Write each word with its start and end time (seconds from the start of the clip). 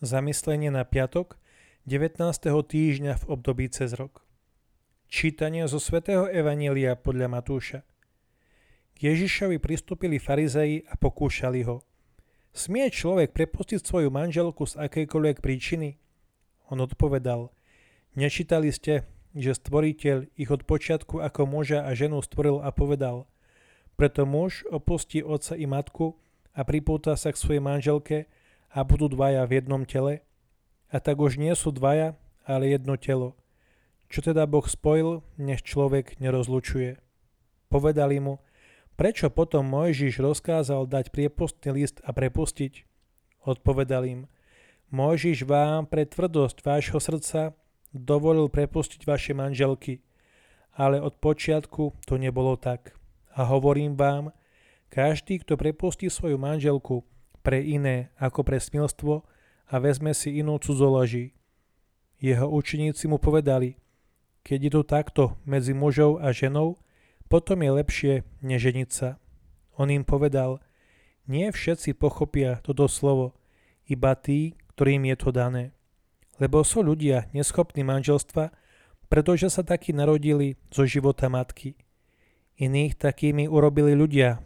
Zamyslenie 0.00 0.72
na 0.72 0.80
piatok 0.88 1.36
19. 1.84 2.24
týždňa 2.48 3.20
v 3.20 3.24
období 3.28 3.68
cez 3.68 3.92
rok. 3.92 4.24
Čítanie 5.12 5.68
zo 5.68 5.76
svätého 5.76 6.24
Evanielia 6.24 6.96
podľa 6.96 7.28
Matúša. 7.28 7.84
K 8.96 9.12
Ježišovi 9.12 9.60
pristúpili 9.60 10.16
farizei 10.16 10.88
a 10.88 10.96
pokúšali 10.96 11.68
ho. 11.68 11.84
Smie 12.56 12.88
človek 12.88 13.36
prepustiť 13.36 13.84
svoju 13.84 14.08
manželku 14.08 14.64
z 14.64 14.80
akejkoľvek 14.88 15.44
príčiny? 15.44 16.00
On 16.72 16.80
odpovedal, 16.80 17.52
nečítali 18.16 18.72
ste, 18.72 19.04
že 19.36 19.52
stvoriteľ 19.52 20.32
ich 20.32 20.48
od 20.48 20.64
počiatku 20.64 21.20
ako 21.20 21.44
muža 21.44 21.84
a 21.84 21.92
ženu 21.92 22.24
stvoril 22.24 22.64
a 22.64 22.72
povedal, 22.72 23.28
preto 24.00 24.24
muž 24.24 24.64
opustí 24.72 25.20
otca 25.20 25.60
i 25.60 25.68
matku 25.68 26.16
a 26.56 26.64
pripúta 26.64 27.20
sa 27.20 27.36
k 27.36 27.36
svojej 27.36 27.60
manželke 27.60 28.32
a 28.70 28.86
budú 28.86 29.10
dvaja 29.10 29.44
v 29.46 29.60
jednom 29.60 29.82
tele? 29.82 30.22
A 30.90 30.98
tak 30.98 31.18
už 31.18 31.38
nie 31.38 31.54
sú 31.54 31.70
dvaja, 31.74 32.18
ale 32.46 32.70
jedno 32.70 32.98
telo. 32.98 33.38
Čo 34.10 34.26
teda 34.26 34.46
Boh 34.50 34.66
spojil, 34.66 35.22
nech 35.38 35.62
človek 35.62 36.18
nerozlučuje. 36.18 36.98
Povedali 37.70 38.18
mu, 38.18 38.42
prečo 38.98 39.30
potom 39.30 39.70
Mojžiš 39.70 40.18
rozkázal 40.18 40.90
dať 40.90 41.14
priepustný 41.14 41.70
list 41.70 42.02
a 42.02 42.10
prepustiť? 42.10 42.86
Odpovedal 43.46 44.02
im, 44.10 44.20
Mojžiš 44.90 45.46
vám 45.46 45.86
pre 45.86 46.02
tvrdosť 46.02 46.66
vášho 46.66 46.98
srdca 46.98 47.54
dovolil 47.94 48.50
prepustiť 48.50 49.06
vaše 49.06 49.30
manželky, 49.30 50.02
ale 50.74 50.98
od 50.98 51.14
počiatku 51.22 51.94
to 52.02 52.18
nebolo 52.18 52.58
tak. 52.58 52.98
A 53.38 53.46
hovorím 53.46 53.94
vám, 53.94 54.34
každý, 54.90 55.38
kto 55.38 55.54
prepustí 55.54 56.10
svoju 56.10 56.34
manželku, 56.34 57.06
pre 57.40 57.60
iné 57.60 58.12
ako 58.20 58.44
pre 58.44 58.60
smilstvo 58.60 59.24
a 59.70 59.74
vezme 59.78 60.12
si 60.12 60.36
inú 60.40 60.58
cudzoloží. 60.58 61.32
Jeho 62.20 62.48
učeníci 62.50 63.08
mu 63.08 63.16
povedali, 63.16 63.80
keď 64.44 64.58
je 64.60 64.70
to 64.72 64.82
takto 64.84 65.22
medzi 65.48 65.72
mužou 65.72 66.20
a 66.20 66.32
ženou, 66.32 66.76
potom 67.30 67.62
je 67.62 67.70
lepšie 67.70 68.14
neženiť 68.42 68.88
sa. 68.90 69.16
On 69.78 69.88
im 69.88 70.04
povedal, 70.04 70.60
nie 71.30 71.48
všetci 71.48 71.94
pochopia 71.94 72.58
toto 72.60 72.90
slovo, 72.90 73.38
iba 73.86 74.12
tí, 74.18 74.58
ktorým 74.74 75.06
je 75.08 75.16
to 75.16 75.30
dané. 75.30 75.64
Lebo 76.42 76.64
sú 76.64 76.82
ľudia 76.82 77.30
neschopní 77.30 77.86
manželstva, 77.86 78.50
pretože 79.06 79.50
sa 79.52 79.62
takí 79.62 79.94
narodili 79.94 80.58
zo 80.72 80.82
života 80.88 81.30
matky. 81.30 81.76
Iných 82.60 82.98
takými 82.98 83.46
urobili 83.48 83.94
ľudia 83.94 84.42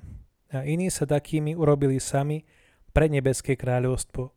a 0.55 0.63
iní 0.63 0.87
sa 0.93 1.03
takými 1.09 1.59
urobili 1.59 1.99
sami, 1.99 2.47
pre 2.95 3.11
nebeské 3.11 3.59
kráľovstvo. 3.59 4.31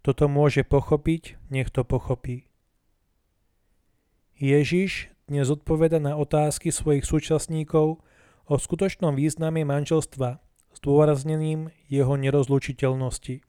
Toto 0.00 0.24
môže 0.24 0.64
pochopiť, 0.64 1.36
nech 1.52 1.68
to 1.68 1.84
pochopí. 1.84 2.48
Ježiš 4.40 5.12
dnes 5.28 5.52
odpoveda 5.52 6.00
na 6.00 6.16
otázky 6.16 6.72
svojich 6.72 7.04
súčasníkov 7.04 8.00
o 8.48 8.54
skutočnom 8.56 9.12
význame 9.12 9.68
manželstva 9.68 10.40
s 10.72 10.78
dôraznením 10.80 11.68
jeho 11.92 12.16
nerozlučiteľnosti. 12.16 13.44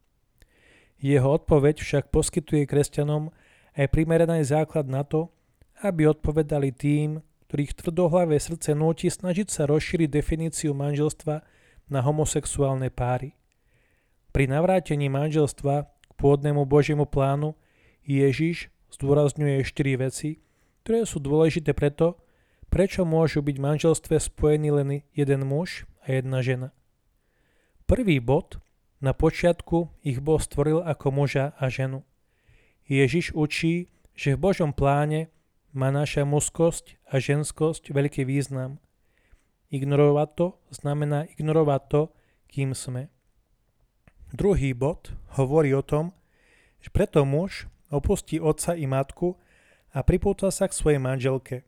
Jeho 1.00 1.30
odpoveď 1.32 1.80
však 1.80 2.12
poskytuje 2.12 2.68
kresťanom 2.68 3.32
aj 3.80 3.88
primeraný 3.88 4.44
základ 4.44 4.92
na 4.92 5.08
to, 5.08 5.32
aby 5.80 6.12
odpovedali 6.12 6.76
tým, 6.76 7.24
ktorých 7.48 7.80
tvrdohlavé 7.80 8.36
srdce 8.36 8.76
núti 8.76 9.08
snažiť 9.08 9.48
sa 9.48 9.64
rozšíriť 9.64 10.12
definíciu 10.12 10.76
manželstva 10.76 11.40
na 11.88 12.00
homosexuálne 12.04 12.92
páry. 12.92 13.40
Pri 14.30 14.46
navrátení 14.46 15.10
manželstva 15.10 15.90
k 15.90 16.12
pôvodnému 16.18 16.66
Božiemu 16.70 17.10
plánu 17.10 17.58
Ježiš 18.06 18.70
zdôrazňuje 18.94 19.66
štyri 19.66 19.98
veci, 19.98 20.42
ktoré 20.86 21.06
sú 21.06 21.18
dôležité 21.22 21.74
preto, 21.74 22.22
prečo 22.70 23.06
môžu 23.06 23.42
byť 23.42 23.56
v 23.58 23.66
manželstve 23.66 24.16
spojení 24.22 24.70
len 24.70 24.90
jeden 25.14 25.42
muž 25.46 25.90
a 26.06 26.14
jedna 26.14 26.46
žena. 26.46 26.70
Prvý 27.90 28.22
bod, 28.22 28.62
na 29.02 29.18
počiatku 29.18 29.90
ich 30.06 30.22
Boh 30.22 30.38
stvoril 30.38 30.86
ako 30.86 31.10
muža 31.10 31.58
a 31.58 31.72
ženu. 31.72 32.06
Ježiš 32.86 33.34
učí, 33.34 33.90
že 34.14 34.36
v 34.36 34.52
Božom 34.52 34.76
pláne 34.76 35.34
má 35.74 35.90
naša 35.90 36.26
mužskosť 36.26 37.02
a 37.10 37.18
ženskosť 37.18 37.90
veľký 37.90 38.26
význam. 38.26 38.78
Ignorovať 39.70 40.30
to 40.36 40.48
znamená 40.74 41.30
ignorovať 41.38 41.82
to, 41.90 42.02
kým 42.50 42.74
sme. 42.74 43.14
Druhý 44.30 44.78
bod 44.78 45.10
hovorí 45.42 45.74
o 45.74 45.82
tom, 45.82 46.14
že 46.78 46.94
preto 46.94 47.26
muž 47.26 47.66
opustí 47.90 48.38
otca 48.38 48.78
i 48.78 48.86
matku 48.86 49.42
a 49.90 50.06
pripúta 50.06 50.54
sa 50.54 50.70
k 50.70 50.78
svojej 50.78 51.02
manželke. 51.02 51.66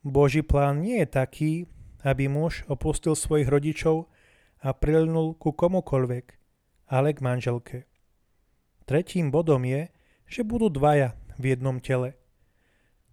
Boží 0.00 0.40
plán 0.40 0.80
nie 0.80 1.04
je 1.04 1.08
taký, 1.12 1.52
aby 2.00 2.24
muž 2.24 2.64
opustil 2.72 3.12
svojich 3.12 3.52
rodičov 3.52 4.08
a 4.64 4.72
prilnul 4.72 5.36
ku 5.36 5.52
komukoľvek, 5.52 6.26
ale 6.88 7.12
k 7.12 7.20
manželke. 7.20 7.78
Tretím 8.88 9.28
bodom 9.28 9.68
je, 9.68 9.92
že 10.24 10.40
budú 10.40 10.72
dvaja 10.72 11.12
v 11.36 11.52
jednom 11.52 11.84
tele. 11.84 12.16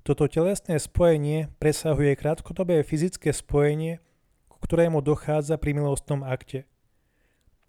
Toto 0.08 0.32
telesné 0.32 0.80
spojenie 0.80 1.52
presahuje 1.60 2.16
krátkodobé 2.16 2.88
fyzické 2.88 3.36
spojenie, 3.36 4.00
ku 4.48 4.64
ktorému 4.64 5.04
dochádza 5.04 5.60
pri 5.60 5.76
milostnom 5.76 6.24
akte 6.24 6.71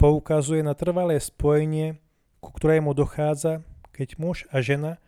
poukazuje 0.03 0.59
na 0.59 0.75
trvalé 0.75 1.15
spojenie, 1.15 1.95
ku 2.43 2.51
ktorému 2.51 2.91
dochádza, 2.91 3.63
keď 3.95 4.19
muž 4.19 4.43
a 4.51 4.59
žena 4.59 4.99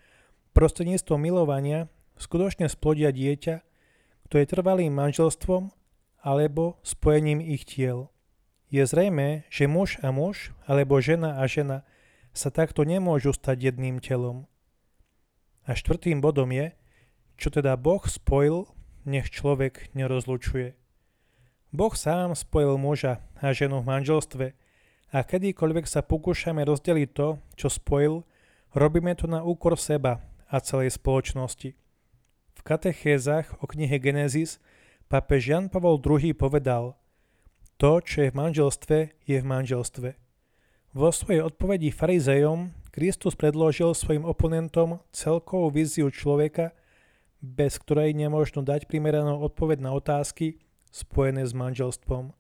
prostredníctvom 0.56 1.20
milovania 1.20 1.92
skutočne 2.16 2.72
splodia 2.72 3.12
dieťa, 3.12 3.60
ktoré 4.24 4.40
je 4.48 4.52
trvalým 4.56 4.96
manželstvom 4.96 5.76
alebo 6.24 6.80
spojením 6.80 7.44
ich 7.44 7.68
tiel. 7.68 8.08
Je 8.72 8.88
zrejme, 8.88 9.44
že 9.52 9.68
muž 9.68 10.00
a 10.00 10.16
muž 10.16 10.56
alebo 10.64 11.04
žena 11.04 11.44
a 11.44 11.46
žena 11.52 11.84
sa 12.32 12.48
takto 12.48 12.88
nemôžu 12.88 13.36
stať 13.36 13.76
jedným 13.76 14.00
telom. 14.00 14.48
A 15.68 15.76
štvrtým 15.76 16.24
bodom 16.24 16.56
je, 16.56 16.72
čo 17.36 17.52
teda 17.52 17.76
Boh 17.76 18.00
spojil, 18.08 18.64
nech 19.04 19.28
človek 19.28 19.92
nerozlučuje. 19.92 20.72
Boh 21.76 21.92
sám 21.92 22.32
spojil 22.32 22.80
muža 22.80 23.20
a 23.44 23.52
ženu 23.52 23.84
v 23.84 23.92
manželstve– 23.92 24.48
a 25.14 25.22
kedykoľvek 25.22 25.86
sa 25.86 26.02
pokúšame 26.02 26.66
rozdeliť 26.66 27.10
to, 27.14 27.38
čo 27.54 27.68
spojil, 27.70 28.26
robíme 28.74 29.14
to 29.14 29.30
na 29.30 29.46
úkor 29.46 29.78
seba 29.78 30.22
a 30.50 30.58
celej 30.62 30.98
spoločnosti. 30.98 31.74
V 32.56 32.62
katechézach 32.62 33.62
o 33.62 33.66
knihe 33.70 34.02
Genesis 34.02 34.58
pápež 35.12 35.54
Jan 35.54 35.66
Pavol 35.70 36.02
II 36.02 36.34
povedal 36.34 36.98
To, 37.78 38.02
čo 38.02 38.26
je 38.26 38.30
v 38.32 38.38
manželstve, 38.40 38.98
je 39.28 39.38
v 39.38 39.46
manželstve. 39.46 40.10
Vo 40.96 41.10
svojej 41.12 41.44
odpovedi 41.44 41.92
farizejom 41.92 42.72
Kristus 42.96 43.36
predložil 43.36 43.92
svojim 43.92 44.24
oponentom 44.24 45.04
celkovú 45.12 45.68
víziu 45.68 46.08
človeka, 46.08 46.72
bez 47.44 47.76
ktorej 47.76 48.16
nemôžno 48.16 48.64
dať 48.64 48.88
primeranú 48.88 49.44
odpoveď 49.44 49.84
na 49.84 49.92
otázky 49.92 50.64
spojené 50.96 51.44
s 51.44 51.52
manželstvom. 51.52 52.32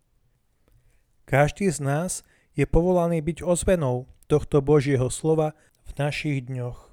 Každý 1.27 1.67
z 1.67 1.83
nás 1.83 2.11
je 2.55 2.66
povolaný 2.66 3.19
byť 3.21 3.43
ozvenou 3.43 4.07
tohto 4.31 4.63
Božieho 4.63 5.11
slova 5.11 5.53
v 5.85 5.91
našich 5.99 6.47
dňoch. 6.47 6.84